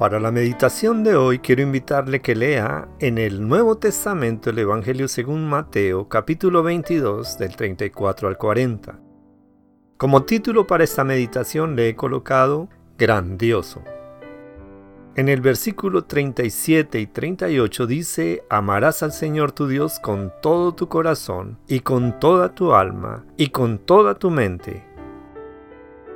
Para 0.00 0.18
la 0.18 0.30
meditación 0.30 1.04
de 1.04 1.14
hoy 1.14 1.40
quiero 1.40 1.60
invitarle 1.60 2.22
que 2.22 2.34
lea 2.34 2.88
en 3.00 3.18
el 3.18 3.46
Nuevo 3.46 3.76
Testamento 3.76 4.48
el 4.48 4.58
Evangelio 4.58 5.08
según 5.08 5.46
Mateo 5.46 6.08
capítulo 6.08 6.62
22 6.62 7.36
del 7.36 7.54
34 7.54 8.26
al 8.28 8.38
40. 8.38 8.98
Como 9.98 10.22
título 10.22 10.66
para 10.66 10.84
esta 10.84 11.04
meditación 11.04 11.76
le 11.76 11.90
he 11.90 11.96
colocado 11.96 12.70
Grandioso. 12.96 13.82
En 15.16 15.28
el 15.28 15.42
versículo 15.42 16.04
37 16.04 16.98
y 16.98 17.06
38 17.06 17.86
dice, 17.86 18.42
amarás 18.48 19.02
al 19.02 19.12
Señor 19.12 19.52
tu 19.52 19.66
Dios 19.66 20.00
con 20.00 20.32
todo 20.40 20.74
tu 20.74 20.88
corazón 20.88 21.58
y 21.68 21.80
con 21.80 22.18
toda 22.18 22.54
tu 22.54 22.72
alma 22.72 23.26
y 23.36 23.48
con 23.48 23.76
toda 23.76 24.14
tu 24.14 24.30
mente. 24.30 24.82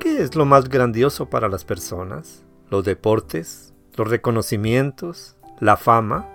¿Qué 0.00 0.20
es 0.20 0.34
lo 0.34 0.46
más 0.46 0.68
grandioso 0.68 1.30
para 1.30 1.48
las 1.48 1.64
personas? 1.64 2.44
¿Los 2.70 2.84
deportes? 2.84 3.72
Los 3.98 4.08
reconocimientos, 4.08 5.36
la 5.60 5.76
fama, 5.76 6.28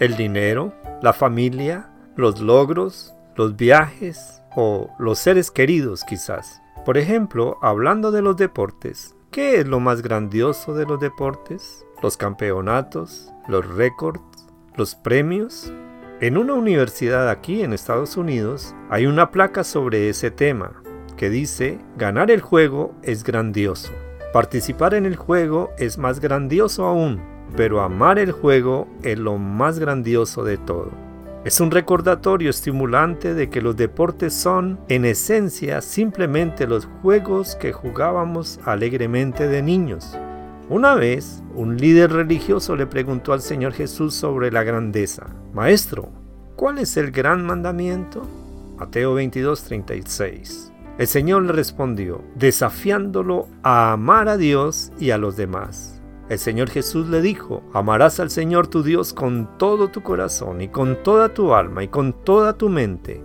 el 0.00 0.16
dinero, 0.16 0.72
la 1.02 1.12
familia, 1.12 1.90
los 2.16 2.40
logros, 2.40 3.14
los 3.36 3.56
viajes 3.56 4.42
o 4.56 4.90
los 4.98 5.18
seres 5.18 5.50
queridos 5.50 6.02
quizás. 6.04 6.60
Por 6.84 6.96
ejemplo, 6.96 7.58
hablando 7.60 8.10
de 8.10 8.22
los 8.22 8.36
deportes, 8.36 9.14
¿qué 9.30 9.56
es 9.60 9.68
lo 9.68 9.80
más 9.80 10.00
grandioso 10.00 10.74
de 10.74 10.86
los 10.86 10.98
deportes? 10.98 11.84
Los 12.02 12.16
campeonatos, 12.16 13.30
los 13.46 13.66
récords, 13.76 14.22
los 14.76 14.94
premios. 14.94 15.70
En 16.22 16.38
una 16.38 16.54
universidad 16.54 17.28
aquí 17.28 17.62
en 17.62 17.74
Estados 17.74 18.16
Unidos 18.16 18.74
hay 18.88 19.06
una 19.06 19.30
placa 19.30 19.62
sobre 19.62 20.08
ese 20.08 20.30
tema 20.30 20.82
que 21.18 21.28
dice, 21.28 21.78
ganar 21.98 22.30
el 22.30 22.40
juego 22.40 22.94
es 23.02 23.24
grandioso. 23.24 23.92
Participar 24.32 24.94
en 24.94 25.06
el 25.06 25.16
juego 25.16 25.72
es 25.76 25.98
más 25.98 26.20
grandioso 26.20 26.84
aún, 26.86 27.20
pero 27.56 27.80
amar 27.80 28.16
el 28.20 28.30
juego 28.30 28.86
es 29.02 29.18
lo 29.18 29.38
más 29.38 29.80
grandioso 29.80 30.44
de 30.44 30.56
todo. 30.56 30.92
Es 31.44 31.60
un 31.60 31.72
recordatorio 31.72 32.48
estimulante 32.48 33.34
de 33.34 33.50
que 33.50 33.60
los 33.60 33.76
deportes 33.76 34.32
son, 34.32 34.78
en 34.88 35.04
esencia, 35.04 35.80
simplemente 35.80 36.68
los 36.68 36.86
juegos 37.02 37.56
que 37.56 37.72
jugábamos 37.72 38.60
alegremente 38.64 39.48
de 39.48 39.62
niños. 39.62 40.16
Una 40.68 40.94
vez, 40.94 41.42
un 41.56 41.76
líder 41.76 42.12
religioso 42.12 42.76
le 42.76 42.86
preguntó 42.86 43.32
al 43.32 43.40
Señor 43.40 43.72
Jesús 43.72 44.14
sobre 44.14 44.52
la 44.52 44.62
grandeza. 44.62 45.26
Maestro, 45.52 46.10
¿cuál 46.54 46.78
es 46.78 46.96
el 46.96 47.10
gran 47.10 47.44
mandamiento? 47.44 48.28
Mateo 48.78 49.16
22:36. 49.16 50.69
El 50.98 51.06
Señor 51.06 51.42
le 51.42 51.52
respondió, 51.52 52.22
desafiándolo 52.34 53.48
a 53.62 53.92
amar 53.92 54.28
a 54.28 54.36
Dios 54.36 54.92
y 54.98 55.10
a 55.10 55.18
los 55.18 55.36
demás. 55.36 56.00
El 56.28 56.38
Señor 56.38 56.70
Jesús 56.70 57.08
le 57.08 57.20
dijo, 57.22 57.62
amarás 57.72 58.20
al 58.20 58.30
Señor 58.30 58.68
tu 58.68 58.82
Dios 58.82 59.12
con 59.12 59.58
todo 59.58 59.88
tu 59.88 60.02
corazón 60.02 60.60
y 60.60 60.68
con 60.68 61.02
toda 61.02 61.34
tu 61.34 61.54
alma 61.54 61.82
y 61.82 61.88
con 61.88 62.12
toda 62.24 62.52
tu 62.52 62.68
mente. 62.68 63.24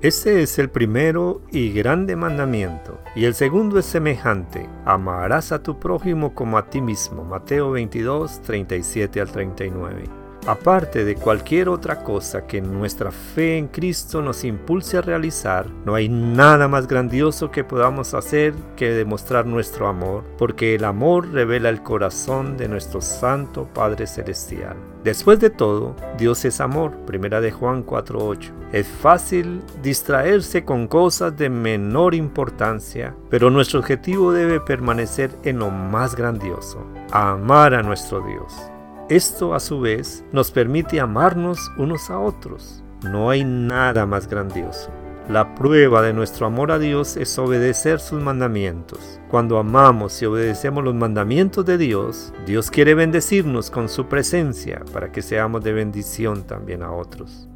Este 0.00 0.42
es 0.42 0.58
el 0.58 0.70
primero 0.70 1.42
y 1.50 1.72
grande 1.72 2.16
mandamiento. 2.16 2.98
Y 3.14 3.24
el 3.24 3.34
segundo 3.34 3.78
es 3.78 3.86
semejante, 3.86 4.68
amarás 4.84 5.52
a 5.52 5.62
tu 5.62 5.78
prójimo 5.78 6.34
como 6.34 6.58
a 6.58 6.70
ti 6.70 6.80
mismo. 6.80 7.24
Mateo 7.24 7.72
22, 7.72 8.40
37 8.42 9.20
al 9.20 9.30
39. 9.30 10.25
Aparte 10.46 11.04
de 11.04 11.16
cualquier 11.16 11.68
otra 11.68 12.04
cosa 12.04 12.46
que 12.46 12.60
nuestra 12.60 13.10
fe 13.10 13.58
en 13.58 13.66
Cristo 13.66 14.22
nos 14.22 14.44
impulse 14.44 14.96
a 14.96 15.00
realizar, 15.00 15.66
no 15.84 15.96
hay 15.96 16.08
nada 16.08 16.68
más 16.68 16.86
grandioso 16.86 17.50
que 17.50 17.64
podamos 17.64 18.14
hacer 18.14 18.54
que 18.76 18.90
demostrar 18.90 19.44
nuestro 19.44 19.88
amor, 19.88 20.22
porque 20.38 20.76
el 20.76 20.84
amor 20.84 21.32
revela 21.32 21.68
el 21.68 21.82
corazón 21.82 22.56
de 22.56 22.68
nuestro 22.68 23.00
Santo 23.00 23.68
Padre 23.74 24.06
Celestial. 24.06 24.76
Después 25.02 25.40
de 25.40 25.50
todo, 25.50 25.96
Dios 26.16 26.44
es 26.44 26.60
amor, 26.60 26.92
primera 27.06 27.40
de 27.40 27.50
Juan 27.50 27.84
4.8. 27.84 28.52
Es 28.72 28.86
fácil 28.86 29.62
distraerse 29.82 30.64
con 30.64 30.86
cosas 30.86 31.36
de 31.36 31.50
menor 31.50 32.14
importancia, 32.14 33.16
pero 33.30 33.50
nuestro 33.50 33.80
objetivo 33.80 34.32
debe 34.32 34.60
permanecer 34.60 35.32
en 35.42 35.58
lo 35.58 35.70
más 35.72 36.14
grandioso, 36.14 36.86
amar 37.10 37.74
a 37.74 37.82
nuestro 37.82 38.20
Dios. 38.20 38.70
Esto 39.08 39.54
a 39.54 39.60
su 39.60 39.78
vez 39.78 40.24
nos 40.32 40.50
permite 40.50 40.98
amarnos 40.98 41.70
unos 41.76 42.10
a 42.10 42.18
otros. 42.18 42.82
No 43.04 43.30
hay 43.30 43.44
nada 43.44 44.04
más 44.04 44.26
grandioso. 44.26 44.90
La 45.28 45.54
prueba 45.54 46.02
de 46.02 46.12
nuestro 46.12 46.44
amor 46.44 46.72
a 46.72 46.80
Dios 46.80 47.16
es 47.16 47.38
obedecer 47.38 48.00
sus 48.00 48.20
mandamientos. 48.20 49.20
Cuando 49.30 49.58
amamos 49.58 50.20
y 50.20 50.26
obedecemos 50.26 50.82
los 50.82 50.96
mandamientos 50.96 51.64
de 51.64 51.78
Dios, 51.78 52.32
Dios 52.46 52.68
quiere 52.72 52.94
bendecirnos 52.94 53.70
con 53.70 53.88
su 53.88 54.06
presencia 54.06 54.84
para 54.92 55.12
que 55.12 55.22
seamos 55.22 55.62
de 55.62 55.72
bendición 55.72 56.44
también 56.44 56.82
a 56.82 56.90
otros. 56.90 57.48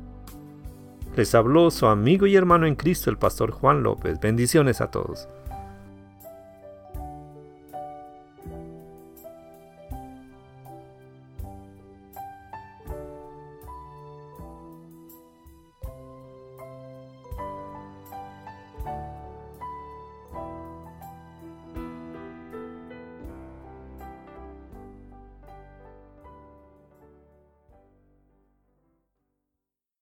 Les 1.17 1.35
habló 1.35 1.73
su 1.73 1.87
amigo 1.87 2.29
y 2.29 2.37
hermano 2.37 2.67
en 2.67 2.77
Cristo, 2.77 3.11
el 3.11 3.19
pastor 3.19 3.51
Juan 3.51 3.83
López. 3.83 4.21
Bendiciones 4.21 4.81
a 4.81 4.93
todos. 4.93 5.29